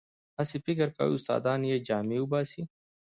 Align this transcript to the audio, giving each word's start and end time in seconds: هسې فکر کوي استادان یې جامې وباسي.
هسې 0.37 0.57
فکر 0.65 0.87
کوي 0.97 1.13
استادان 1.19 1.59
یې 1.69 1.77
جامې 1.87 2.17
وباسي. 2.21 2.63